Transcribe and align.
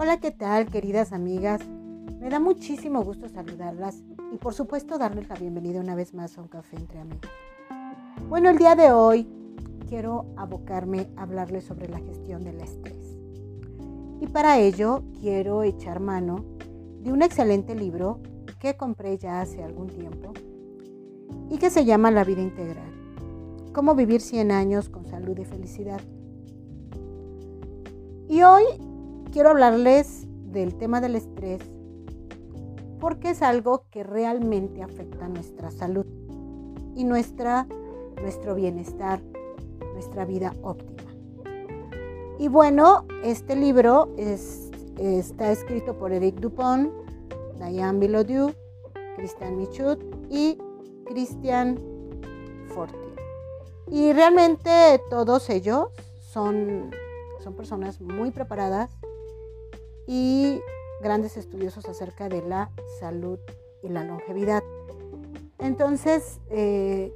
Hola, 0.00 0.20
¿qué 0.20 0.30
tal, 0.30 0.70
queridas 0.70 1.12
amigas? 1.12 1.60
Me 2.20 2.30
da 2.30 2.38
muchísimo 2.38 3.02
gusto 3.02 3.28
saludarlas 3.28 4.04
y 4.32 4.36
por 4.36 4.54
supuesto 4.54 4.96
darles 4.96 5.28
la 5.28 5.34
bienvenida 5.34 5.80
una 5.80 5.96
vez 5.96 6.14
más 6.14 6.38
a 6.38 6.42
un 6.42 6.46
café 6.46 6.76
entre 6.76 7.00
amigos. 7.00 7.28
Bueno, 8.28 8.48
el 8.48 8.58
día 8.58 8.76
de 8.76 8.92
hoy 8.92 9.26
quiero 9.88 10.26
abocarme 10.36 11.08
a 11.16 11.22
hablarles 11.22 11.64
sobre 11.64 11.88
la 11.88 11.98
gestión 11.98 12.44
del 12.44 12.60
estrés. 12.60 13.18
Y 14.20 14.28
para 14.28 14.60
ello 14.60 15.02
quiero 15.20 15.64
echar 15.64 15.98
mano 15.98 16.44
de 17.00 17.10
un 17.10 17.20
excelente 17.20 17.74
libro 17.74 18.20
que 18.60 18.76
compré 18.76 19.18
ya 19.18 19.40
hace 19.40 19.64
algún 19.64 19.88
tiempo 19.88 20.32
y 21.50 21.58
que 21.58 21.70
se 21.70 21.84
llama 21.84 22.12
La 22.12 22.22
vida 22.22 22.40
integral. 22.40 22.92
Cómo 23.72 23.96
vivir 23.96 24.20
100 24.20 24.52
años 24.52 24.90
con 24.90 25.06
salud 25.06 25.36
y 25.40 25.44
felicidad. 25.44 26.00
Y 28.28 28.42
hoy 28.42 28.62
quiero 29.32 29.50
hablarles 29.50 30.26
del 30.52 30.76
tema 30.76 31.00
del 31.00 31.16
estrés 31.16 31.62
porque 32.98 33.30
es 33.30 33.42
algo 33.42 33.84
que 33.90 34.02
realmente 34.02 34.82
afecta 34.82 35.28
nuestra 35.28 35.70
salud 35.70 36.06
y 36.94 37.04
nuestra, 37.04 37.66
nuestro 38.20 38.54
bienestar, 38.54 39.20
nuestra 39.94 40.24
vida 40.24 40.52
óptima. 40.62 41.10
Y 42.38 42.48
bueno, 42.48 43.06
este 43.24 43.56
libro 43.56 44.08
es, 44.16 44.70
está 44.98 45.52
escrito 45.52 45.96
por 45.96 46.12
Eric 46.12 46.36
Dupont, 46.36 46.92
Diane 47.58 47.98
Billodieu, 47.98 48.52
Christian 49.16 49.56
Michut 49.56 50.00
y 50.30 50.58
Christian 51.06 51.78
Forti. 52.68 52.96
Y 53.90 54.12
realmente 54.12 55.00
todos 55.08 55.50
ellos 55.50 55.88
son, 56.20 56.90
son 57.40 57.54
personas 57.54 58.00
muy 58.00 58.30
preparadas 58.30 58.90
y 60.08 60.62
grandes 61.02 61.36
estudiosos 61.36 61.86
acerca 61.86 62.30
de 62.30 62.42
la 62.42 62.70
salud 62.98 63.38
y 63.82 63.88
la 63.88 64.02
longevidad. 64.04 64.62
Entonces, 65.58 66.40
eh, 66.48 67.12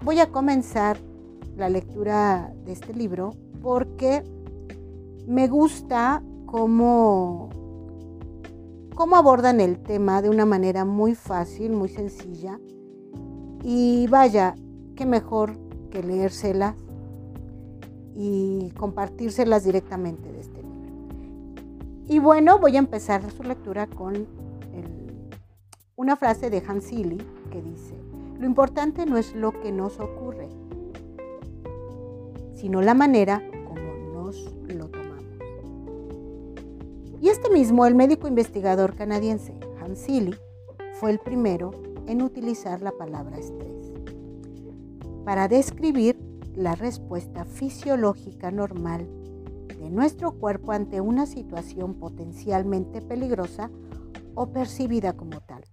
voy 0.00 0.18
a 0.18 0.30
comenzar 0.30 0.96
la 1.54 1.68
lectura 1.68 2.50
de 2.64 2.72
este 2.72 2.94
libro 2.94 3.34
porque 3.60 4.24
me 5.26 5.48
gusta 5.48 6.22
cómo, 6.46 7.50
cómo 8.94 9.16
abordan 9.16 9.60
el 9.60 9.78
tema 9.78 10.22
de 10.22 10.30
una 10.30 10.46
manera 10.46 10.86
muy 10.86 11.14
fácil, 11.14 11.72
muy 11.72 11.90
sencilla. 11.90 12.58
Y 13.62 14.06
vaya, 14.08 14.54
qué 14.96 15.04
mejor 15.04 15.58
que 15.90 16.02
leérselas 16.02 16.74
y 18.16 18.70
compartírselas 18.78 19.64
directamente 19.64 20.32
y 22.12 22.18
bueno, 22.18 22.58
voy 22.58 22.76
a 22.76 22.78
empezar 22.78 23.22
su 23.30 23.42
lectura 23.42 23.86
con 23.86 24.26
una 25.96 26.14
frase 26.14 26.50
de 26.50 26.62
Hans 26.68 26.90
que 26.90 27.62
dice, 27.62 27.94
lo 28.38 28.44
importante 28.44 29.06
no 29.06 29.16
es 29.16 29.34
lo 29.34 29.58
que 29.62 29.72
nos 29.72 29.98
ocurre, 29.98 30.50
sino 32.54 32.82
la 32.82 32.92
manera 32.92 33.42
como 33.66 33.94
nos 34.12 34.52
lo 34.68 34.88
tomamos. 34.88 35.24
Y 37.18 37.30
este 37.30 37.48
mismo, 37.48 37.86
el 37.86 37.94
médico 37.94 38.28
investigador 38.28 38.94
canadiense 38.94 39.54
Hans 39.80 40.06
fue 41.00 41.12
el 41.12 41.18
primero 41.18 41.70
en 42.06 42.20
utilizar 42.20 42.82
la 42.82 42.92
palabra 42.92 43.38
estrés 43.38 43.90
para 45.24 45.48
describir 45.48 46.18
la 46.54 46.74
respuesta 46.74 47.46
fisiológica 47.46 48.50
normal 48.50 49.08
nuestro 49.90 50.32
cuerpo 50.32 50.72
ante 50.72 51.00
una 51.00 51.26
situación 51.26 51.94
potencialmente 51.94 53.00
peligrosa 53.02 53.70
o 54.34 54.52
percibida 54.52 55.14
como 55.14 55.40
tal. 55.40 55.64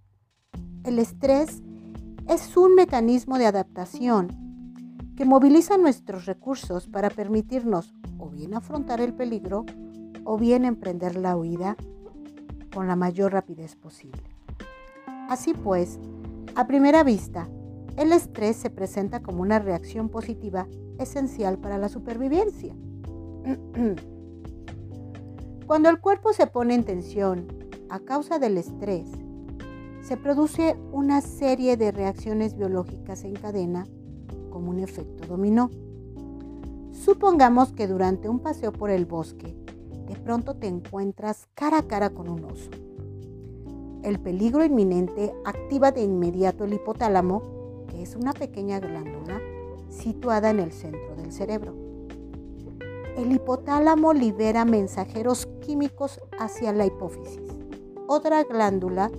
El 0.84 0.98
estrés 0.98 1.62
es 2.28 2.56
un 2.56 2.74
mecanismo 2.74 3.38
de 3.38 3.46
adaptación 3.46 4.28
que 5.16 5.24
moviliza 5.24 5.76
nuestros 5.76 6.26
recursos 6.26 6.86
para 6.86 7.10
permitirnos 7.10 7.92
o 8.18 8.28
bien 8.30 8.54
afrontar 8.54 9.00
el 9.00 9.14
peligro 9.14 9.66
o 10.24 10.38
bien 10.38 10.64
emprender 10.64 11.16
la 11.16 11.36
huida 11.36 11.76
con 12.74 12.86
la 12.86 12.96
mayor 12.96 13.32
rapidez 13.32 13.76
posible. 13.76 14.22
Así 15.28 15.54
pues, 15.54 15.98
a 16.54 16.66
primera 16.66 17.04
vista, 17.04 17.48
el 17.96 18.12
estrés 18.12 18.56
se 18.56 18.70
presenta 18.70 19.20
como 19.20 19.42
una 19.42 19.58
reacción 19.58 20.08
positiva 20.08 20.66
esencial 20.98 21.58
para 21.58 21.78
la 21.78 21.88
supervivencia. 21.88 22.74
Cuando 25.66 25.88
el 25.88 26.00
cuerpo 26.00 26.32
se 26.32 26.46
pone 26.46 26.74
en 26.74 26.84
tensión 26.84 27.46
a 27.88 28.00
causa 28.00 28.38
del 28.38 28.58
estrés, 28.58 29.08
se 30.02 30.16
produce 30.16 30.76
una 30.92 31.20
serie 31.20 31.76
de 31.76 31.92
reacciones 31.92 32.56
biológicas 32.56 33.24
en 33.24 33.34
cadena 33.34 33.86
como 34.50 34.70
un 34.70 34.80
efecto 34.80 35.26
dominó. 35.26 35.70
Supongamos 36.90 37.72
que 37.72 37.86
durante 37.86 38.28
un 38.28 38.40
paseo 38.40 38.72
por 38.72 38.90
el 38.90 39.06
bosque, 39.06 39.56
de 40.08 40.16
pronto 40.16 40.56
te 40.56 40.66
encuentras 40.66 41.46
cara 41.54 41.78
a 41.78 41.82
cara 41.86 42.10
con 42.10 42.28
un 42.28 42.44
oso. 42.44 42.70
El 44.02 44.18
peligro 44.18 44.64
inminente 44.64 45.32
activa 45.44 45.92
de 45.92 46.02
inmediato 46.02 46.64
el 46.64 46.72
hipotálamo, 46.72 47.84
que 47.88 48.02
es 48.02 48.16
una 48.16 48.32
pequeña 48.32 48.80
glándula 48.80 49.40
situada 49.88 50.50
en 50.50 50.58
el 50.58 50.72
centro 50.72 51.14
del 51.16 51.32
cerebro. 51.32 51.89
El 53.16 53.32
hipotálamo 53.32 54.12
libera 54.12 54.64
mensajeros 54.64 55.46
químicos 55.60 56.20
hacia 56.38 56.72
la 56.72 56.86
hipófisis, 56.86 57.40
otra 58.06 58.44
glándula 58.44 59.10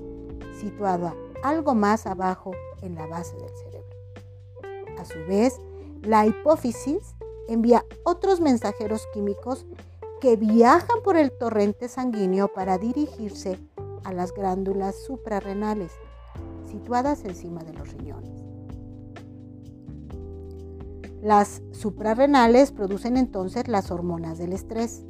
situada 0.60 1.14
algo 1.44 1.76
más 1.76 2.06
abajo 2.06 2.52
en 2.82 2.96
la 2.96 3.08
base 3.08 3.36
del 3.36 3.50
cerebro. 3.50 3.98
A 4.98 5.06
su 5.06 5.20
vez, 5.28 5.60
la 6.02 6.26
hipófisis 6.26 7.16
envía 7.48 7.86
otros 8.04 8.40
mensajeros 8.40 9.08
químicos 9.14 9.66
que 10.20 10.36
viajan 10.36 11.02
por 11.04 11.18
el 11.18 11.32
torrente 11.32 11.88
sanguíneo 11.88 12.48
para 12.48 12.78
dirigirse 12.78 13.60
a 14.04 14.14
las 14.14 14.34
glándulas 14.34 14.96
suprarrenales, 14.96 15.92
situadas 16.66 17.26
encima 17.26 17.64
de 17.64 17.74
los 17.74 17.92
riñones. 17.92 18.51
Las 21.22 21.62
suprarrenales 21.72 22.72
producen 22.72 23.16
entonces 23.16 23.68
las 23.68 23.92
hormonas 23.92 24.40
del 24.40 24.54
estrés, 24.54 25.06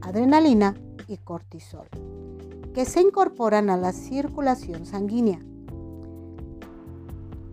adrenalina 0.00 0.74
y 1.06 1.18
cortisol, 1.18 1.86
que 2.72 2.84
se 2.84 3.00
incorporan 3.00 3.70
a 3.70 3.76
la 3.76 3.92
circulación 3.92 4.84
sanguínea. 4.84 5.38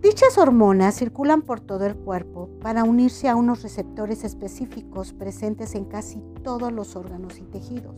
Dichas 0.00 0.36
hormonas 0.36 0.96
circulan 0.96 1.42
por 1.42 1.60
todo 1.60 1.86
el 1.86 1.94
cuerpo 1.94 2.48
para 2.60 2.82
unirse 2.82 3.28
a 3.28 3.36
unos 3.36 3.62
receptores 3.62 4.24
específicos 4.24 5.12
presentes 5.12 5.76
en 5.76 5.84
casi 5.84 6.20
todos 6.42 6.72
los 6.72 6.96
órganos 6.96 7.38
y 7.38 7.42
tejidos. 7.42 7.94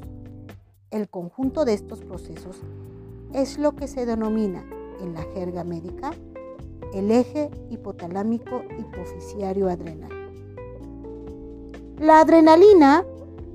El 0.90 1.08
conjunto 1.08 1.64
de 1.64 1.72
estos 1.72 2.02
procesos 2.02 2.60
es 3.32 3.56
lo 3.56 3.74
que 3.74 3.88
se 3.88 4.04
denomina 4.04 4.66
en 5.00 5.14
la 5.14 5.22
jerga 5.34 5.64
médica 5.64 6.10
el 6.94 7.10
eje 7.10 7.50
hipotalámico 7.70 8.62
hipofisiario 8.78 9.68
adrenal. 9.68 10.10
La 11.98 12.20
adrenalina 12.20 13.04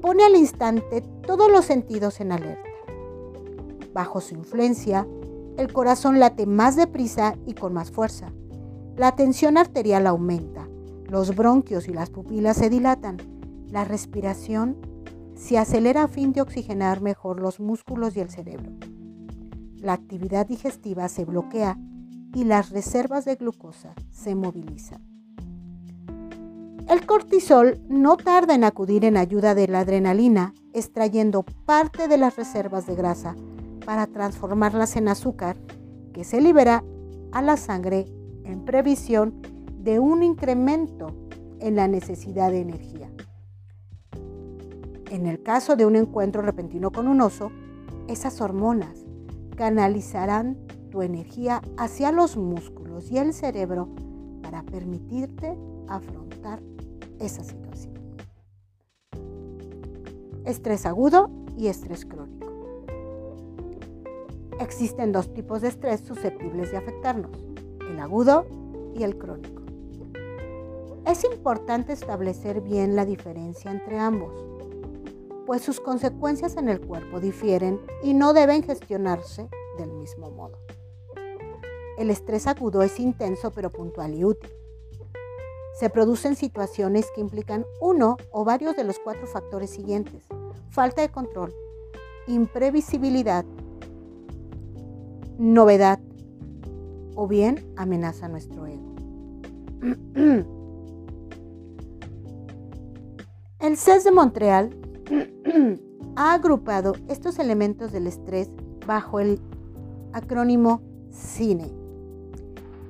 pone 0.01 0.23
al 0.23 0.35
instante 0.35 1.01
todos 1.25 1.51
los 1.51 1.65
sentidos 1.65 2.19
en 2.19 2.31
alerta. 2.31 2.69
Bajo 3.93 4.21
su 4.21 4.35
influencia, 4.35 5.07
el 5.57 5.73
corazón 5.73 6.19
late 6.19 6.45
más 6.45 6.75
deprisa 6.75 7.35
y 7.45 7.53
con 7.53 7.73
más 7.73 7.91
fuerza. 7.91 8.31
La 8.95 9.15
tensión 9.15 9.57
arterial 9.57 10.07
aumenta, 10.07 10.67
los 11.05 11.35
bronquios 11.35 11.87
y 11.87 11.93
las 11.93 12.09
pupilas 12.09 12.57
se 12.57 12.69
dilatan, 12.69 13.17
la 13.67 13.85
respiración 13.85 14.77
se 15.35 15.57
acelera 15.57 16.03
a 16.03 16.07
fin 16.07 16.33
de 16.33 16.41
oxigenar 16.41 17.01
mejor 17.01 17.39
los 17.39 17.59
músculos 17.59 18.15
y 18.17 18.19
el 18.19 18.29
cerebro. 18.29 18.71
La 19.77 19.93
actividad 19.93 20.45
digestiva 20.47 21.07
se 21.07 21.23
bloquea 21.23 21.77
y 22.33 22.43
las 22.43 22.69
reservas 22.69 23.25
de 23.25 23.35
glucosa 23.35 23.93
se 24.11 24.35
movilizan. 24.35 25.01
El 26.87 27.05
cortisol 27.05 27.79
no 27.87 28.17
tarda 28.17 28.55
en 28.55 28.63
acudir 28.63 29.05
en 29.05 29.15
ayuda 29.15 29.53
de 29.53 29.67
la 29.67 29.81
adrenalina, 29.81 30.53
extrayendo 30.73 31.43
parte 31.65 32.07
de 32.07 32.17
las 32.17 32.35
reservas 32.35 32.87
de 32.87 32.95
grasa 32.95 33.35
para 33.85 34.07
transformarlas 34.07 34.95
en 34.95 35.07
azúcar 35.07 35.55
que 36.13 36.23
se 36.23 36.41
libera 36.41 36.83
a 37.31 37.41
la 37.41 37.57
sangre 37.57 38.05
en 38.43 38.65
previsión 38.65 39.41
de 39.77 39.99
un 39.99 40.23
incremento 40.23 41.15
en 41.59 41.75
la 41.75 41.87
necesidad 41.87 42.51
de 42.51 42.61
energía. 42.61 43.09
En 45.11 45.25
el 45.25 45.41
caso 45.41 45.75
de 45.75 45.85
un 45.85 45.95
encuentro 45.95 46.41
repentino 46.41 46.91
con 46.91 47.07
un 47.07 47.21
oso, 47.21 47.51
esas 48.07 48.41
hormonas 48.41 49.05
canalizarán 49.55 50.57
tu 50.89 51.01
energía 51.01 51.61
hacia 51.77 52.11
los 52.11 52.37
músculos 52.37 53.11
y 53.11 53.17
el 53.17 53.33
cerebro 53.33 53.89
para 54.41 54.63
permitirte 54.63 55.57
afrontar 55.87 56.61
esa 57.19 57.43
situación. 57.43 57.93
estrés 60.45 60.85
agudo 60.85 61.29
y 61.57 61.67
estrés 61.67 62.05
crónico. 62.05 62.47
Existen 64.59 65.11
dos 65.11 65.33
tipos 65.33 65.61
de 65.61 65.67
estrés 65.67 66.01
susceptibles 66.01 66.71
de 66.71 66.77
afectarnos, 66.77 67.31
el 67.89 67.99
agudo 67.99 68.45
y 68.95 69.03
el 69.03 69.17
crónico. 69.17 69.61
Es 71.05 71.23
importante 71.23 71.93
establecer 71.93 72.61
bien 72.61 72.95
la 72.95 73.05
diferencia 73.05 73.71
entre 73.71 73.99
ambos, 73.99 74.33
pues 75.45 75.61
sus 75.61 75.79
consecuencias 75.79 76.57
en 76.57 76.69
el 76.69 76.81
cuerpo 76.81 77.19
difieren 77.19 77.79
y 78.03 78.13
no 78.13 78.33
deben 78.33 78.63
gestionarse 78.63 79.49
del 79.77 79.91
mismo 79.91 80.29
modo. 80.29 80.57
El 81.99 82.09
estrés 82.09 82.47
agudo 82.47 82.81
es 82.81 82.97
intenso 82.97 83.51
pero 83.51 83.69
puntual 83.69 84.15
y 84.15 84.23
útil. 84.23 84.49
Se 85.77 85.89
producen 85.89 86.37
situaciones 86.37 87.07
que 87.13 87.19
implican 87.19 87.65
uno 87.81 88.15
o 88.31 88.45
varios 88.45 88.77
de 88.77 88.85
los 88.85 88.99
cuatro 88.99 89.27
factores 89.27 89.69
siguientes. 89.69 90.23
Falta 90.69 91.01
de 91.01 91.09
control, 91.09 91.53
imprevisibilidad, 92.25 93.43
novedad 95.37 95.99
o 97.15 97.27
bien 97.27 97.69
amenaza 97.75 98.27
a 98.27 98.29
nuestro 98.29 98.65
ego. 98.65 98.95
El 103.59 103.75
CES 103.75 104.05
de 104.05 104.11
Montreal 104.11 104.69
ha 106.15 106.33
agrupado 106.33 106.93
estos 107.09 107.39
elementos 107.39 107.91
del 107.91 108.07
estrés 108.07 108.49
bajo 108.87 109.19
el 109.19 109.41
acrónimo 110.13 110.81
CINE. 111.11 111.78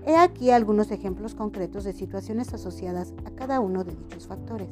He 0.10 0.18
aquí 0.18 0.50
algunos 0.50 0.90
ejemplos 0.90 1.36
concretos 1.36 1.84
de 1.84 1.94
situaciones 1.94 2.52
asociadas 2.52 3.14
a 3.26 3.30
cada 3.30 3.60
uno 3.60 3.84
de 3.84 3.94
dichos 3.94 4.26
factores. 4.26 4.68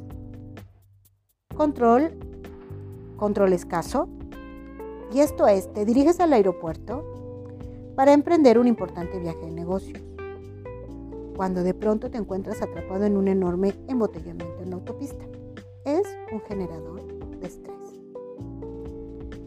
Control, 1.56 2.10
control 3.18 3.54
escaso. 3.54 4.10
Y 5.14 5.20
esto 5.20 5.48
es, 5.48 5.72
te 5.74 5.86
diriges 5.86 6.20
al 6.22 6.34
aeropuerto 6.34 7.06
para 7.96 8.14
emprender 8.14 8.58
un 8.58 8.66
importante 8.66 9.20
viaje 9.20 9.46
de 9.46 9.52
negocios. 9.52 10.02
Cuando 11.36 11.62
de 11.62 11.76
pronto 11.76 12.10
te 12.10 12.18
encuentras 12.18 12.64
atrapado 12.64 13.06
en 13.06 13.16
un 13.16 13.28
enorme 13.28 13.76
embotellamiento 13.88 14.64
en 14.64 14.72
la 14.72 14.78
autopista. 14.78 15.24
Es 15.86 16.08
un 16.32 16.42
generador 16.42 17.06
de 17.40 17.46
estrés. 17.46 17.76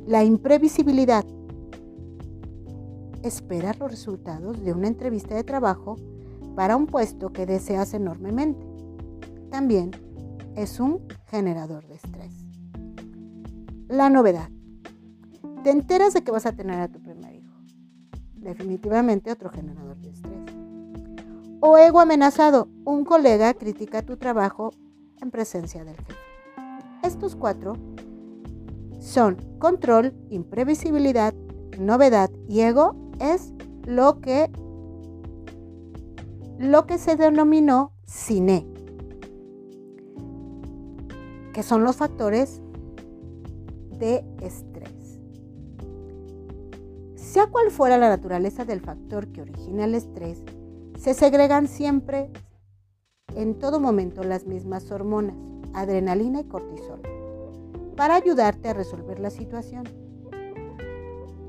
La 0.06 0.22
imprevisibilidad 0.22 1.24
esperas 3.22 3.78
los 3.78 3.90
resultados 3.90 4.62
de 4.64 4.72
una 4.72 4.88
entrevista 4.88 5.34
de 5.34 5.44
trabajo 5.44 5.96
para 6.54 6.76
un 6.76 6.86
puesto 6.86 7.32
que 7.32 7.46
deseas 7.46 7.94
enormemente. 7.94 8.66
También 9.50 9.90
es 10.56 10.80
un 10.80 11.06
generador 11.26 11.86
de 11.86 11.94
estrés. 11.94 12.32
La 13.88 14.10
novedad. 14.10 14.48
Te 15.62 15.70
enteras 15.70 16.14
de 16.14 16.22
que 16.22 16.30
vas 16.30 16.46
a 16.46 16.52
tener 16.52 16.80
a 16.80 16.88
tu 16.88 17.00
primer 17.00 17.34
hijo. 17.34 17.54
Definitivamente 18.34 19.30
otro 19.30 19.50
generador 19.50 19.96
de 19.98 20.10
estrés. 20.10 20.40
O 21.60 21.76
ego 21.76 22.00
amenazado. 22.00 22.68
Un 22.84 23.04
colega 23.04 23.52
critica 23.54 24.02
tu 24.02 24.16
trabajo 24.16 24.70
en 25.20 25.30
presencia 25.30 25.84
del 25.84 25.96
jefe. 25.96 26.14
Estos 27.02 27.36
cuatro 27.36 27.74
son 28.98 29.36
control, 29.58 30.14
imprevisibilidad, 30.30 31.34
novedad 31.78 32.30
y 32.48 32.60
ego 32.60 32.94
es 33.20 33.52
lo 33.84 34.20
que, 34.20 34.50
lo 36.58 36.86
que 36.86 36.98
se 36.98 37.16
denominó 37.16 37.92
cine, 38.04 38.66
que 41.52 41.62
son 41.62 41.84
los 41.84 41.96
factores 41.96 42.60
de 43.98 44.24
estrés. 44.40 45.20
Sea 47.14 47.46
cual 47.46 47.70
fuera 47.70 47.98
la 47.98 48.08
naturaleza 48.08 48.64
del 48.64 48.80
factor 48.80 49.28
que 49.28 49.42
origina 49.42 49.84
el 49.84 49.94
estrés, 49.94 50.42
se 50.98 51.14
segregan 51.14 51.68
siempre 51.68 52.30
en 53.36 53.58
todo 53.58 53.78
momento 53.78 54.24
las 54.24 54.46
mismas 54.46 54.90
hormonas, 54.90 55.36
adrenalina 55.72 56.40
y 56.40 56.44
cortisol, 56.44 57.00
para 57.96 58.16
ayudarte 58.16 58.68
a 58.68 58.74
resolver 58.74 59.20
la 59.20 59.30
situación. 59.30 59.84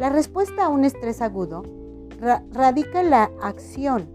La 0.02 0.10
respuesta 0.10 0.66
a 0.66 0.70
un 0.70 0.84
estrés 0.84 1.22
agudo 1.22 1.62
radica 2.52 3.02
en 3.02 3.12
la 3.12 3.30
acción, 3.40 4.10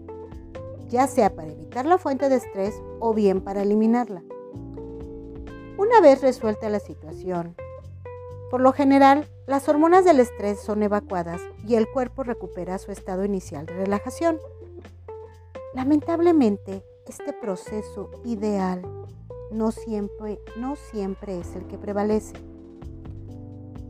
ya 0.89 1.07
sea 1.07 1.33
para 1.33 1.53
evitar 1.53 1.85
la 1.85 1.97
fuente 1.97 2.27
de 2.27 2.35
estrés 2.35 2.75
o 2.99 3.13
bien 3.13 3.39
para 3.39 3.61
eliminarla. 3.61 4.21
Una 5.77 6.01
vez 6.01 6.21
resuelta 6.21 6.67
la 6.67 6.81
situación, 6.81 7.55
por 8.51 8.59
lo 8.59 8.73
general, 8.73 9.29
las 9.45 9.69
hormonas 9.69 10.03
del 10.03 10.19
estrés 10.19 10.59
son 10.59 10.83
evacuadas 10.83 11.39
y 11.65 11.75
el 11.75 11.89
cuerpo 11.89 12.23
recupera 12.23 12.79
su 12.79 12.91
estado 12.91 13.23
inicial 13.23 13.65
de 13.65 13.75
relajación. 13.75 14.39
Lamentablemente, 15.73 16.83
este 17.07 17.31
proceso 17.31 18.11
ideal 18.25 18.81
no 19.53 19.71
siempre, 19.71 20.41
no 20.57 20.75
siempre 20.75 21.39
es 21.39 21.55
el 21.55 21.65
que 21.65 21.77
prevalece. 21.77 22.33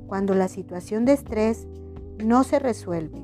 Cuando 0.05 0.35
la 0.35 0.47
situación 0.47 1.03
de 1.03 1.13
estrés 1.13 1.65
no 2.23 2.43
se 2.43 2.59
resuelve 2.59 3.21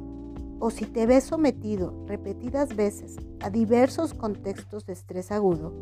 o 0.59 0.69
si 0.69 0.85
te 0.85 1.05
ves 1.05 1.25
sometido 1.25 1.93
repetidas 2.07 2.75
veces 2.75 3.17
a 3.41 3.49
diversos 3.49 4.13
contextos 4.13 4.85
de 4.85 4.93
estrés 4.93 5.31
agudo, 5.31 5.73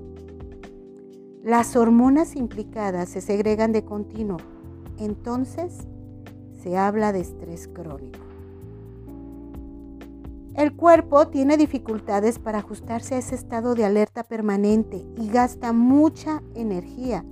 las 1.44 1.76
hormonas 1.76 2.36
implicadas 2.36 3.10
se 3.10 3.22
segregan 3.22 3.72
de 3.72 3.84
continuo. 3.84 4.38
Entonces 5.00 5.88
se 6.62 6.78
habla 6.78 7.12
de 7.12 7.22
estrés 7.22 7.68
crónico. 7.68 8.20
El 10.56 10.76
cuerpo 10.76 11.30
tiene 11.30 11.58
dificultades 11.58 12.38
para 12.38 12.60
ajustarse 12.60 13.16
a 13.16 13.18
ese 13.18 13.36
estado 13.36 13.74
de 13.74 13.86
alerta 13.86 14.24
permanente 14.24 15.04
y 15.18 15.30
gasta 15.30 15.74
mucha 15.74 16.44
energía 16.54 17.26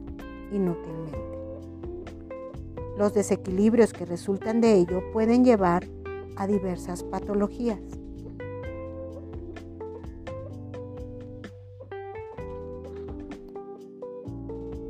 inútilmente. 0.51 1.19
Los 3.00 3.13
desequilibrios 3.13 3.94
que 3.94 4.04
resultan 4.04 4.60
de 4.60 4.74
ello 4.74 5.01
pueden 5.13 5.46
llevar 5.46 5.88
a 6.36 6.48
diversas 6.48 7.01
patologías. 7.01 7.80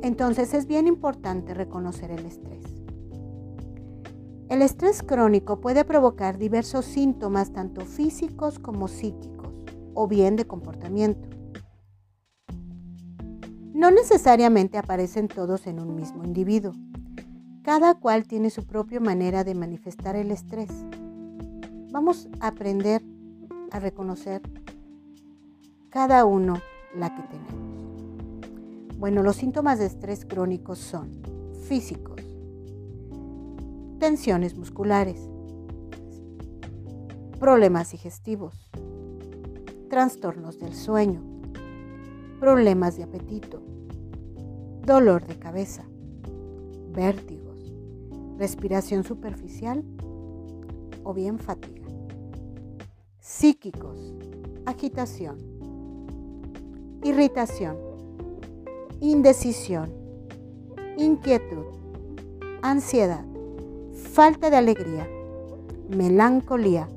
Entonces 0.02 0.54
es 0.54 0.66
bien 0.66 0.88
importante 0.88 1.54
reconocer 1.54 2.10
el 2.10 2.26
estrés. 2.26 2.64
El 4.48 4.62
estrés 4.62 5.04
crónico 5.04 5.60
puede 5.60 5.84
provocar 5.84 6.36
diversos 6.36 6.86
síntomas 6.86 7.52
tanto 7.52 7.82
físicos 7.82 8.58
como 8.58 8.88
psíquicos 8.88 9.54
o 9.94 10.08
bien 10.08 10.34
de 10.34 10.46
comportamiento. 10.48 11.28
No 13.72 13.92
necesariamente 13.92 14.78
aparecen 14.78 15.28
todos 15.28 15.68
en 15.68 15.78
un 15.78 15.94
mismo 15.94 16.24
individuo. 16.24 16.72
Cada 17.62 17.94
cual 17.94 18.26
tiene 18.26 18.48
su 18.48 18.64
propia 18.64 19.00
manera 19.00 19.44
de 19.44 19.54
manifestar 19.54 20.16
el 20.16 20.30
estrés. 20.30 20.70
Vamos 21.90 22.26
a 22.40 22.48
aprender 22.48 23.02
a 23.70 23.78
reconocer 23.78 24.40
cada 25.90 26.24
uno 26.24 26.58
la 26.96 27.14
que 27.14 27.22
tenemos. 27.22 28.96
Bueno, 28.98 29.22
los 29.22 29.36
síntomas 29.36 29.78
de 29.78 29.86
estrés 29.86 30.24
crónico 30.24 30.74
son 30.74 31.10
físicos, 31.68 32.22
tensiones 33.98 34.56
musculares, 34.56 35.20
problemas 37.38 37.90
digestivos, 37.92 38.70
trastornos 39.90 40.58
del 40.58 40.74
sueño, 40.74 41.22
problemas 42.40 42.96
de 42.96 43.02
apetito, 43.02 43.62
dolor 44.86 45.26
de 45.26 45.38
cabeza, 45.38 45.84
vértigo 46.92 47.39
respiración 48.40 49.04
superficial 49.04 49.84
o 51.04 51.12
bien 51.12 51.38
fatiga. 51.38 51.86
Psíquicos, 53.20 54.14
agitación, 54.64 55.36
irritación, 57.02 57.76
indecisión, 59.00 59.92
inquietud, 60.96 61.66
ansiedad, 62.62 63.26
falta 64.14 64.48
de 64.48 64.56
alegría, 64.56 65.06
melancolía, 65.90 66.88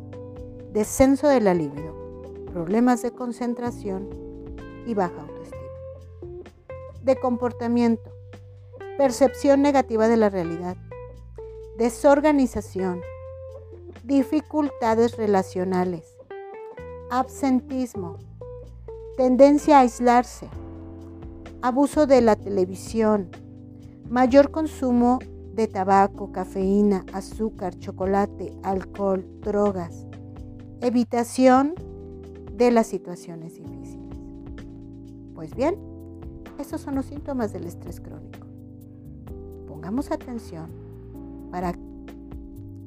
descenso 0.71 1.27
de 1.27 1.41
la 1.41 1.53
libido, 1.53 2.21
problemas 2.53 3.01
de 3.01 3.11
concentración 3.11 4.07
y 4.87 4.93
baja 4.93 5.19
autoestima. 5.19 5.61
De 7.03 7.17
comportamiento, 7.17 8.09
percepción 8.97 9.61
negativa 9.61 10.07
de 10.07 10.15
la 10.15 10.29
realidad, 10.29 10.77
desorganización, 11.77 13.01
dificultades 14.03 15.17
relacionales, 15.17 16.17
absentismo, 17.09 18.17
tendencia 19.17 19.77
a 19.77 19.81
aislarse, 19.81 20.49
abuso 21.63 22.05
de 22.05 22.21
la 22.21 22.35
televisión, 22.35 23.29
mayor 24.07 24.51
consumo 24.51 25.17
de 25.53 25.67
tabaco, 25.67 26.31
cafeína, 26.31 27.05
azúcar, 27.11 27.77
chocolate, 27.79 28.53
alcohol, 28.63 29.25
drogas. 29.41 30.05
Evitación 30.81 31.73
de 32.51 32.71
las 32.71 32.87
situaciones 32.87 33.55
difíciles. 33.55 34.17
Pues 35.33 35.55
bien, 35.55 35.75
estos 36.59 36.81
son 36.81 36.95
los 36.95 37.05
síntomas 37.05 37.53
del 37.53 37.65
estrés 37.65 37.99
crónico. 37.99 38.47
Pongamos 39.67 40.11
atención 40.11 40.92
para, 41.53 41.75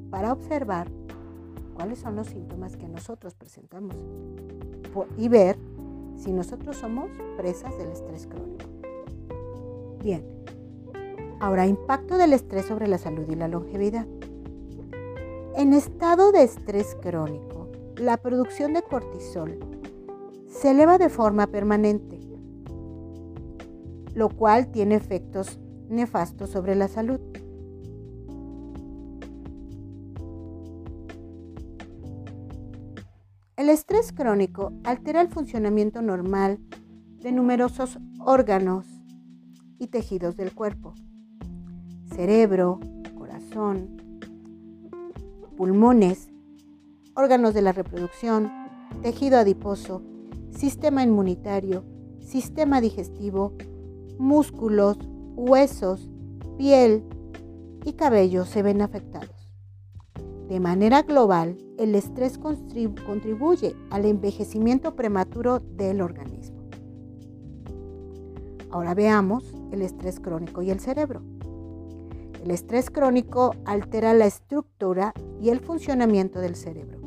para 0.09 0.33
observar 0.33 0.91
cuáles 1.73 1.99
son 1.99 2.17
los 2.17 2.27
síntomas 2.27 2.75
que 2.75 2.89
nosotros 2.89 3.33
presentamos 3.33 3.95
y 5.15 5.29
ver 5.29 5.57
si 6.17 6.33
nosotros 6.33 6.75
somos 6.75 7.09
presas 7.37 7.77
del 7.77 7.91
estrés 7.91 8.27
crónico. 8.27 8.65
Bien, 10.03 10.25
ahora 11.39 11.65
impacto 11.65 12.17
del 12.17 12.33
estrés 12.33 12.65
sobre 12.65 12.89
la 12.89 12.97
salud 12.97 13.23
y 13.29 13.35
la 13.35 13.47
longevidad. 13.47 14.05
En 15.55 15.71
estado 15.71 16.33
de 16.33 16.43
estrés 16.43 16.97
crónico, 17.01 17.69
la 17.95 18.17
producción 18.17 18.73
de 18.73 18.81
cortisol 18.81 19.59
se 20.49 20.71
eleva 20.71 20.97
de 20.97 21.07
forma 21.07 21.47
permanente, 21.47 22.19
lo 24.13 24.27
cual 24.27 24.67
tiene 24.71 24.95
efectos 24.95 25.57
nefastos 25.87 26.49
sobre 26.49 26.75
la 26.75 26.89
salud. 26.89 27.16
El 33.57 33.69
estrés 33.69 34.13
crónico 34.13 34.71
altera 34.83 35.19
el 35.19 35.29
funcionamiento 35.29 36.03
normal 36.03 36.59
de 37.23 37.31
numerosos 37.31 37.97
órganos 38.19 38.85
y 39.79 39.87
tejidos 39.87 40.37
del 40.37 40.53
cuerpo. 40.53 40.93
Cerebro, 42.13 42.79
corazón, 43.17 43.97
pulmones, 45.55 46.29
órganos 47.15 47.55
de 47.55 47.63
la 47.63 47.71
reproducción, 47.71 48.51
tejido 49.01 49.39
adiposo, 49.39 50.03
sistema 50.51 51.01
inmunitario, 51.01 51.83
sistema 52.19 52.79
digestivo, 52.79 53.55
músculos, 54.19 54.99
huesos, 55.35 56.07
piel 56.59 57.03
y 57.85 57.93
cabello 57.93 58.45
se 58.45 58.61
ven 58.61 58.83
afectados. 58.83 59.36
De 60.47 60.61
manera 60.61 61.01
global, 61.01 61.57
el 61.77 61.93
estrés 61.93 62.37
contribuye 62.37 63.75
al 63.89 64.05
envejecimiento 64.05 64.95
prematuro 64.95 65.59
del 65.59 65.99
organismo. 65.99 66.55
Ahora 68.71 68.93
veamos 68.93 69.53
el 69.73 69.81
estrés 69.81 70.21
crónico 70.21 70.61
y 70.61 70.71
el 70.71 70.79
cerebro. 70.79 71.21
El 72.41 72.51
estrés 72.51 72.89
crónico 72.89 73.55
altera 73.65 74.13
la 74.13 74.25
estructura 74.25 75.13
y 75.41 75.49
el 75.49 75.59
funcionamiento 75.59 76.39
del 76.39 76.55
cerebro. 76.55 76.99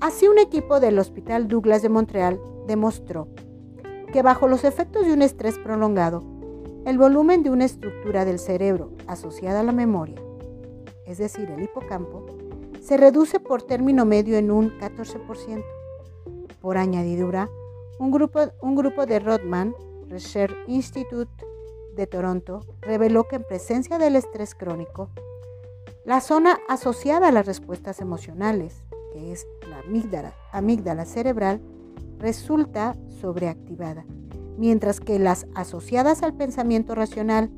Así 0.00 0.28
un 0.28 0.38
equipo 0.38 0.80
del 0.80 0.98
Hospital 0.98 1.48
Douglas 1.48 1.80
de 1.80 1.88
Montreal 1.88 2.38
demostró 2.66 3.28
que 4.12 4.20
bajo 4.20 4.48
los 4.48 4.64
efectos 4.64 5.06
de 5.06 5.14
un 5.14 5.22
estrés 5.22 5.58
prolongado, 5.58 6.22
el 6.84 6.98
volumen 6.98 7.42
de 7.42 7.48
una 7.48 7.64
estructura 7.64 8.26
del 8.26 8.38
cerebro 8.38 8.90
asociada 9.06 9.60
a 9.60 9.62
la 9.62 9.72
memoria 9.72 10.20
es 11.06 11.18
decir, 11.18 11.50
el 11.50 11.62
hipocampo, 11.62 12.26
se 12.80 12.96
reduce 12.96 13.40
por 13.40 13.62
término 13.62 14.04
medio 14.04 14.36
en 14.36 14.50
un 14.50 14.78
14%. 14.78 15.64
Por 16.60 16.78
añadidura, 16.78 17.48
un 17.98 18.10
grupo, 18.10 18.40
un 18.60 18.74
grupo 18.74 19.06
de 19.06 19.18
Rodman 19.18 19.74
Research 20.08 20.54
Institute 20.66 21.32
de 21.94 22.06
Toronto 22.06 22.60
reveló 22.80 23.24
que 23.24 23.36
en 23.36 23.44
presencia 23.44 23.98
del 23.98 24.16
estrés 24.16 24.54
crónico, 24.54 25.10
la 26.04 26.20
zona 26.20 26.58
asociada 26.68 27.28
a 27.28 27.32
las 27.32 27.46
respuestas 27.46 28.00
emocionales, 28.00 28.82
que 29.12 29.32
es 29.32 29.46
la 29.68 29.78
amígdala, 29.80 30.34
amígdala 30.50 31.04
cerebral, 31.04 31.60
resulta 32.18 32.96
sobreactivada, 33.20 34.04
mientras 34.58 35.00
que 35.00 35.18
las 35.18 35.46
asociadas 35.54 36.22
al 36.22 36.34
pensamiento 36.34 36.94
racional 36.94 37.50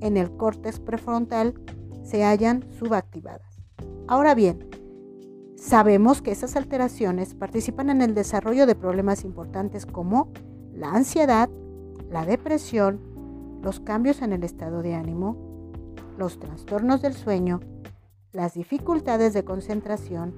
en 0.00 0.16
el 0.16 0.30
córtex 0.30 0.80
prefrontal 0.80 1.54
se 2.02 2.24
hallan 2.24 2.64
subactivadas. 2.78 3.60
Ahora 4.06 4.34
bien, 4.34 4.68
sabemos 5.56 6.22
que 6.22 6.32
esas 6.32 6.56
alteraciones 6.56 7.34
participan 7.34 7.90
en 7.90 8.02
el 8.02 8.14
desarrollo 8.14 8.66
de 8.66 8.74
problemas 8.74 9.24
importantes 9.24 9.86
como 9.86 10.32
la 10.72 10.92
ansiedad, 10.92 11.48
la 12.10 12.24
depresión, 12.24 13.00
los 13.62 13.80
cambios 13.80 14.22
en 14.22 14.32
el 14.32 14.42
estado 14.42 14.82
de 14.82 14.94
ánimo, 14.94 15.36
los 16.16 16.38
trastornos 16.38 17.02
del 17.02 17.14
sueño, 17.14 17.60
las 18.32 18.54
dificultades 18.54 19.32
de 19.32 19.44
concentración, 19.44 20.34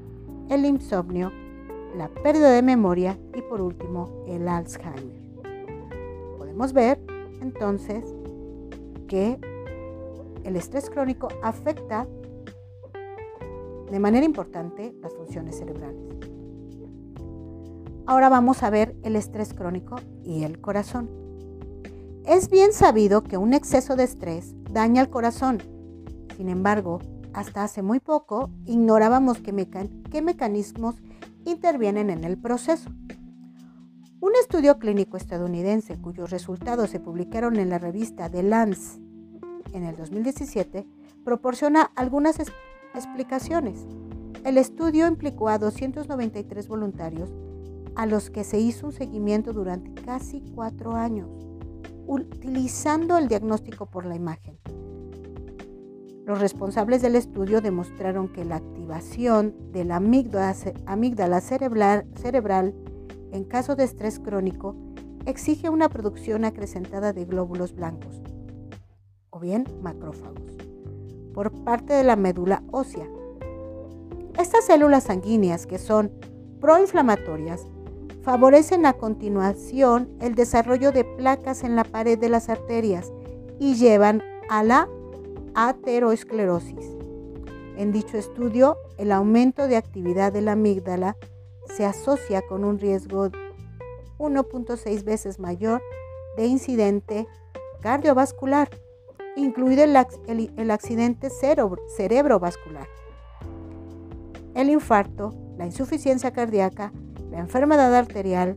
el 0.48 0.64
insomnio, 0.66 1.32
la 1.96 2.08
pérdida 2.08 2.50
de 2.50 2.62
memoria 2.62 3.18
y 3.34 3.42
por 3.42 3.60
último 3.60 4.24
el 4.26 4.48
Alzheimer. 4.48 5.22
Podemos 6.38 6.72
ver 6.72 7.00
entonces 7.40 8.04
que 9.08 9.38
el 10.44 10.56
estrés 10.56 10.90
crónico 10.90 11.28
afecta 11.42 12.06
de 13.90 13.98
manera 13.98 14.24
importante 14.24 14.94
las 15.02 15.12
funciones 15.14 15.58
cerebrales. 15.58 16.00
Ahora 18.06 18.28
vamos 18.28 18.62
a 18.62 18.70
ver 18.70 18.96
el 19.02 19.16
estrés 19.16 19.54
crónico 19.54 19.96
y 20.24 20.44
el 20.44 20.60
corazón. 20.60 21.10
Es 22.24 22.48
bien 22.50 22.72
sabido 22.72 23.22
que 23.22 23.36
un 23.36 23.52
exceso 23.52 23.96
de 23.96 24.04
estrés 24.04 24.54
daña 24.70 25.02
al 25.02 25.10
corazón. 25.10 25.58
Sin 26.36 26.48
embargo, 26.48 27.00
hasta 27.32 27.64
hace 27.64 27.82
muy 27.82 28.00
poco 28.00 28.50
ignorábamos 28.64 29.38
qué, 29.38 29.52
mecanismos 30.22 30.96
intervienen 31.44 32.10
en 32.10 32.24
el 32.24 32.38
proceso. 32.38 32.90
Un 34.20 34.32
estudio 34.40 34.78
clínico 34.78 35.16
estadounidense 35.16 36.00
cuyos 36.00 36.30
resultados 36.30 36.90
se 36.90 37.00
publicaron 37.00 37.56
en 37.56 37.70
la 37.70 37.78
revista 37.78 38.30
The 38.30 38.42
Lance 38.42 39.01
en 39.72 39.84
el 39.84 39.96
2017, 39.96 40.86
proporciona 41.24 41.90
algunas 41.94 42.38
explicaciones. 42.94 43.86
El 44.44 44.58
estudio 44.58 45.06
implicó 45.06 45.48
a 45.48 45.58
293 45.58 46.68
voluntarios 46.68 47.30
a 47.94 48.06
los 48.06 48.30
que 48.30 48.44
se 48.44 48.58
hizo 48.58 48.86
un 48.86 48.92
seguimiento 48.92 49.52
durante 49.52 49.92
casi 50.02 50.40
cuatro 50.54 50.94
años, 50.94 51.28
utilizando 52.06 53.18
el 53.18 53.28
diagnóstico 53.28 53.86
por 53.86 54.04
la 54.04 54.16
imagen. 54.16 54.58
Los 56.24 56.40
responsables 56.40 57.02
del 57.02 57.16
estudio 57.16 57.60
demostraron 57.60 58.28
que 58.28 58.44
la 58.44 58.56
activación 58.56 59.54
de 59.72 59.84
la 59.84 59.96
amígdala, 59.96 61.40
cerebral, 61.40 62.74
en 63.32 63.44
caso 63.44 63.74
de 63.74 63.84
estrés 63.84 64.20
crónico 64.20 64.76
exige 65.26 65.68
una 65.68 65.88
producción 65.88 66.44
acrecentada 66.44 67.12
de 67.12 67.24
glóbulos 67.24 67.74
blancos, 67.74 68.22
bien 69.42 69.66
macrófagos, 69.82 70.56
por 71.34 71.52
parte 71.64 71.92
de 71.92 72.04
la 72.04 72.16
médula 72.16 72.62
ósea. 72.70 73.06
Estas 74.38 74.64
células 74.64 75.04
sanguíneas, 75.04 75.66
que 75.66 75.78
son 75.78 76.10
proinflamatorias, 76.60 77.66
favorecen 78.22 78.86
a 78.86 78.94
continuación 78.94 80.08
el 80.20 80.34
desarrollo 80.34 80.92
de 80.92 81.04
placas 81.04 81.64
en 81.64 81.76
la 81.76 81.84
pared 81.84 82.18
de 82.18 82.30
las 82.30 82.48
arterias 82.48 83.12
y 83.58 83.74
llevan 83.74 84.22
a 84.48 84.62
la 84.62 84.88
ateroesclerosis. 85.54 86.96
En 87.76 87.90
dicho 87.92 88.16
estudio, 88.16 88.76
el 88.96 89.12
aumento 89.12 89.66
de 89.66 89.76
actividad 89.76 90.32
de 90.32 90.42
la 90.42 90.52
amígdala 90.52 91.16
se 91.66 91.84
asocia 91.84 92.42
con 92.42 92.64
un 92.64 92.78
riesgo 92.78 93.30
1.6 94.18 95.04
veces 95.04 95.38
mayor 95.38 95.82
de 96.36 96.46
incidente 96.46 97.26
cardiovascular 97.80 98.70
incluido 99.36 99.84
el, 99.84 100.70
accidente 100.70 101.28
cerebrovascular, 101.96 102.86
el 104.54 104.70
infarto, 104.70 105.34
la 105.56 105.66
insuficiencia 105.66 106.32
cardíaca, 106.32 106.92
la 107.30 107.38
enfermedad 107.38 107.94
arterial 107.94 108.56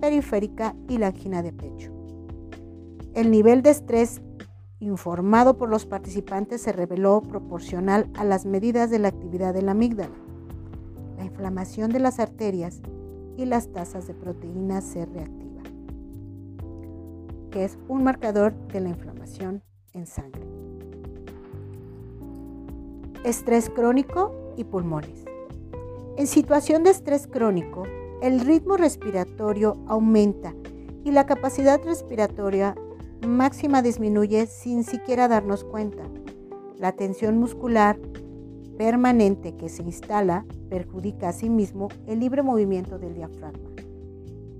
periférica 0.00 0.74
y 0.88 0.98
la 0.98 1.08
angina 1.08 1.42
de 1.42 1.52
pecho. 1.52 1.92
El 3.14 3.30
nivel 3.30 3.62
de 3.62 3.70
estrés 3.70 4.22
informado 4.78 5.58
por 5.58 5.68
los 5.68 5.84
participantes 5.84 6.62
se 6.62 6.72
reveló 6.72 7.20
proporcional 7.20 8.08
a 8.14 8.24
las 8.24 8.46
medidas 8.46 8.88
de 8.88 8.98
la 8.98 9.08
actividad 9.08 9.52
de 9.52 9.62
la 9.62 9.72
amígdala, 9.72 10.14
la 11.18 11.24
inflamación 11.24 11.90
de 11.90 12.00
las 12.00 12.18
arterias 12.18 12.80
y 13.36 13.44
las 13.44 13.70
tasas 13.72 14.06
de 14.06 14.14
proteína 14.14 14.80
C 14.80 15.04
reactiva, 15.04 15.62
que 17.50 17.64
es 17.64 17.78
un 17.88 18.04
marcador 18.04 18.54
de 18.68 18.80
la 18.80 18.88
inflamación 18.88 19.62
en 19.92 20.06
sangre. 20.06 20.42
Estrés 23.24 23.70
crónico 23.70 24.54
y 24.56 24.64
pulmones. 24.64 25.24
En 26.16 26.26
situación 26.26 26.84
de 26.84 26.90
estrés 26.90 27.26
crónico, 27.26 27.84
el 28.22 28.40
ritmo 28.40 28.76
respiratorio 28.76 29.76
aumenta 29.86 30.54
y 31.04 31.12
la 31.12 31.26
capacidad 31.26 31.82
respiratoria 31.82 32.74
máxima 33.26 33.82
disminuye 33.82 34.46
sin 34.46 34.84
siquiera 34.84 35.28
darnos 35.28 35.64
cuenta. 35.64 36.02
La 36.76 36.92
tensión 36.92 37.38
muscular 37.38 37.98
permanente 38.78 39.56
que 39.56 39.68
se 39.68 39.82
instala 39.82 40.46
perjudica 40.70 41.28
asimismo 41.28 41.88
el 42.06 42.20
libre 42.20 42.42
movimiento 42.42 42.98
del 42.98 43.14
diafragma, 43.14 43.70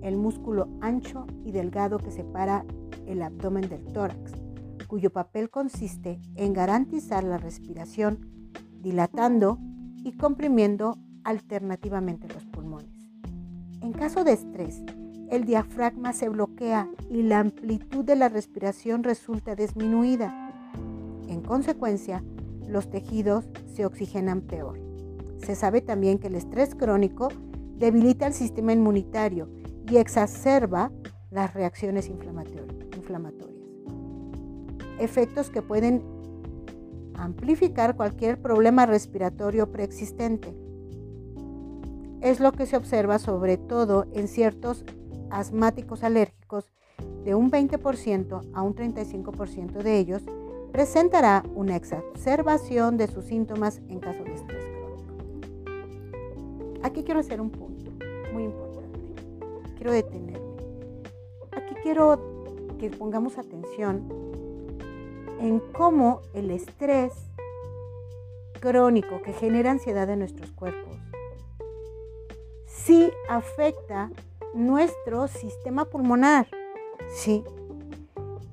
el 0.02 0.16
músculo 0.16 0.68
ancho 0.80 1.26
y 1.44 1.52
delgado 1.52 1.98
que 1.98 2.10
separa 2.10 2.64
el 3.06 3.22
abdomen 3.22 3.68
del 3.68 3.84
tórax, 3.84 4.39
cuyo 4.90 5.12
papel 5.12 5.50
consiste 5.50 6.20
en 6.34 6.52
garantizar 6.52 7.22
la 7.22 7.38
respiración, 7.38 8.28
dilatando 8.80 9.60
y 10.02 10.16
comprimiendo 10.16 10.98
alternativamente 11.22 12.26
los 12.26 12.44
pulmones. 12.46 12.90
En 13.82 13.92
caso 13.92 14.24
de 14.24 14.32
estrés, 14.32 14.82
el 15.30 15.44
diafragma 15.44 16.12
se 16.12 16.28
bloquea 16.28 16.90
y 17.08 17.22
la 17.22 17.38
amplitud 17.38 18.04
de 18.04 18.16
la 18.16 18.28
respiración 18.28 19.04
resulta 19.04 19.54
disminuida. 19.54 20.50
En 21.28 21.40
consecuencia, 21.40 22.24
los 22.66 22.90
tejidos 22.90 23.48
se 23.72 23.86
oxigenan 23.86 24.40
peor. 24.40 24.80
Se 25.38 25.54
sabe 25.54 25.82
también 25.82 26.18
que 26.18 26.26
el 26.26 26.34
estrés 26.34 26.74
crónico 26.74 27.28
debilita 27.76 28.26
el 28.26 28.32
sistema 28.32 28.72
inmunitario 28.72 29.48
y 29.88 29.98
exacerba 29.98 30.90
las 31.30 31.54
reacciones 31.54 32.08
inflamatorias. 32.08 33.59
Efectos 35.00 35.50
que 35.50 35.62
pueden 35.62 36.02
amplificar 37.14 37.96
cualquier 37.96 38.40
problema 38.40 38.86
respiratorio 38.86 39.72
preexistente. 39.72 40.54
Es 42.20 42.38
lo 42.38 42.52
que 42.52 42.66
se 42.66 42.76
observa 42.76 43.18
sobre 43.18 43.56
todo 43.56 44.06
en 44.12 44.28
ciertos 44.28 44.84
asmáticos 45.30 46.04
alérgicos, 46.04 46.66
de 47.24 47.34
un 47.34 47.50
20% 47.50 48.50
a 48.52 48.62
un 48.62 48.74
35% 48.74 49.82
de 49.82 49.98
ellos 49.98 50.22
presentará 50.72 51.42
una 51.54 51.76
exacerbación 51.76 52.96
de 52.96 53.08
sus 53.08 53.24
síntomas 53.24 53.80
en 53.88 54.00
caso 54.00 54.22
de 54.24 54.34
estrés 54.34 54.64
crónico. 54.64 55.10
Aquí 56.82 57.02
quiero 57.02 57.20
hacer 57.20 57.40
un 57.40 57.50
punto 57.50 57.90
muy 58.32 58.44
importante. 58.44 58.98
Quiero 59.76 59.92
detenerme. 59.92 60.40
Aquí 61.52 61.74
quiero 61.82 62.76
que 62.78 62.90
pongamos 62.90 63.36
atención 63.36 64.29
en 65.40 65.60
cómo 65.72 66.20
el 66.34 66.50
estrés 66.50 67.12
crónico 68.60 69.22
que 69.22 69.32
genera 69.32 69.70
ansiedad 69.70 70.08
en 70.10 70.18
nuestros 70.20 70.50
cuerpos 70.52 70.98
sí 72.66 73.10
afecta 73.28 74.10
nuestro 74.54 75.28
sistema 75.28 75.84
pulmonar, 75.84 76.46
¿sí? 77.08 77.42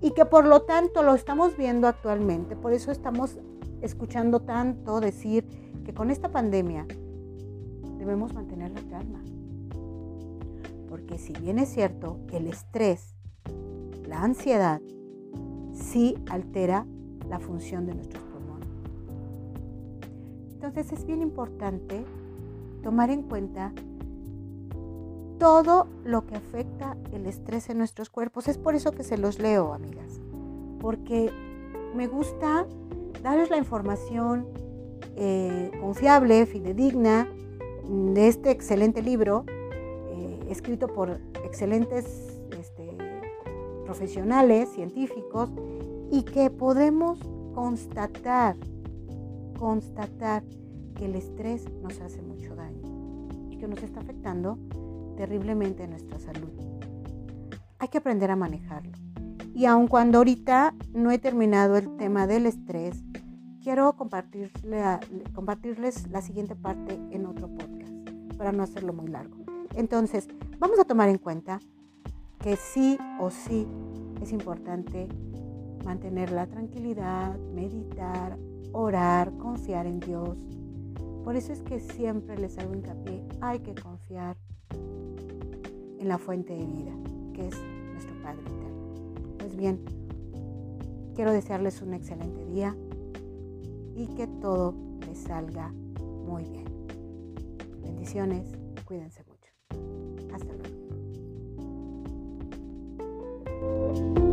Y 0.02 0.12
que 0.12 0.26
por 0.26 0.46
lo 0.46 0.62
tanto 0.62 1.04
lo 1.04 1.16
estamos 1.16 1.58
viendo 1.58 1.88
actualmente, 1.88 2.56
por 2.56 2.74
eso 2.74 2.92
estamos 2.92 3.38
escuchando 3.82 4.40
tanto 4.40 5.00
decir 5.00 5.46
que 5.86 5.94
con 5.94 6.12
esta 6.12 6.30
pandemia 6.30 6.86
debemos 7.98 8.34
mantener 8.34 8.72
la 8.72 8.82
calma. 8.90 9.24
Porque 10.88 11.18
si 11.18 11.34
bien 11.34 11.60
es 11.60 11.70
cierto, 11.70 12.20
el 12.32 12.48
estrés, 12.48 13.16
la 14.08 14.22
ansiedad, 14.22 14.82
sí 15.78 16.16
altera 16.30 16.86
la 17.30 17.40
función 17.40 17.86
de 17.86 17.96
nuestros 17.96 18.24
pulmones. 18.24 18.68
Entonces 20.54 20.92
es 20.92 21.06
bien 21.06 21.22
importante 21.22 22.04
tomar 22.84 23.10
en 23.10 23.24
cuenta 23.24 23.74
todo 25.40 25.88
lo 26.04 26.26
que 26.26 26.36
afecta 26.36 26.98
el 27.14 27.28
estrés 27.28 27.70
en 27.70 27.78
nuestros 27.78 28.10
cuerpos. 28.10 28.48
Es 28.48 28.58
por 28.58 28.76
eso 28.76 28.92
que 28.92 29.04
se 29.04 29.18
los 29.18 29.40
leo, 29.40 29.74
amigas, 29.74 30.20
porque 30.80 31.32
me 31.96 32.08
gusta 32.08 32.66
darles 33.22 33.50
la 33.50 33.58
información 33.58 34.48
eh, 35.16 35.72
confiable, 35.80 36.46
fidedigna 36.46 37.28
de 37.88 38.28
este 38.28 38.52
excelente 38.52 39.02
libro, 39.02 39.46
eh, 39.50 40.40
escrito 40.50 40.88
por 40.88 41.20
excelentes 41.44 42.37
profesionales, 43.88 44.70
científicos, 44.74 45.50
y 46.12 46.24
que 46.24 46.50
podemos 46.50 47.20
constatar, 47.56 48.58
constatar 49.58 50.44
que 50.94 51.06
el 51.06 51.16
estrés 51.16 51.64
nos 51.82 52.02
hace 52.02 52.22
mucho 52.22 52.54
daño 52.54 53.30
y 53.50 53.58
que 53.58 53.66
nos 53.66 53.82
está 53.82 54.02
afectando 54.02 54.60
terriblemente 55.16 55.88
nuestra 55.88 56.20
salud. 56.20 56.50
Hay 57.80 57.88
que 57.88 58.00
aprender 58.00 58.30
a 58.30 58.36
manejarlo. 58.36 58.92
Y 59.56 59.66
aun 59.66 59.88
cuando 59.88 60.18
ahorita 60.18 60.76
no 60.94 61.12
he 61.12 61.18
terminado 61.18 61.78
el 61.78 61.96
tema 61.96 62.28
del 62.28 62.46
estrés, 62.46 63.02
quiero 63.64 63.96
compartirles 63.96 66.12
la 66.12 66.22
siguiente 66.22 66.56
parte 66.56 67.00
en 67.12 67.26
otro 67.26 67.48
podcast, 67.48 67.94
para 68.38 68.52
no 68.52 68.64
hacerlo 68.64 68.92
muy 68.92 69.08
largo. 69.08 69.38
Entonces, 69.76 70.28
vamos 70.60 70.78
a 70.78 70.84
tomar 70.84 71.08
en 71.08 71.20
cuenta 71.20 71.62
que 72.40 72.56
sí 72.56 72.98
o 73.20 73.30
sí 73.30 73.68
es 74.22 74.32
importante 74.32 75.08
mantener 75.86 76.32
la 76.32 76.48
tranquilidad, 76.48 77.38
meditar, 77.54 78.38
orar, 78.74 79.32
confiar 79.38 79.86
en 79.86 80.00
Dios. 80.00 80.38
Por 81.24 81.36
eso 81.36 81.52
es 81.52 81.62
que 81.62 81.80
siempre 81.80 82.38
les 82.38 82.58
hago 82.58 82.74
hincapié, 82.74 83.24
hay 83.42 83.60
que 83.60 83.76
confiar 83.76 84.38
en 86.00 86.08
la 86.08 86.18
fuente 86.18 86.54
de 86.54 86.66
vida, 86.66 86.94
que 87.34 87.48
es 87.48 87.56
nuestro 87.94 88.16
Padre 88.22 88.42
Eterno. 88.42 89.38
Pues 89.38 89.56
bien, 89.56 89.80
quiero 91.16 91.32
desearles 91.32 91.82
un 91.82 91.94
excelente 91.94 92.46
día 92.46 92.76
y 93.96 94.08
que 94.08 94.28
todo 94.28 94.74
les 95.08 95.18
salga 95.18 95.70
muy 95.70 96.44
bien. 96.44 96.66
Bendiciones, 97.82 98.48
cuídense 98.86 99.24
mucho. 99.24 99.52
Hasta 100.34 100.54
luego. 100.54 100.87
you 103.98 104.27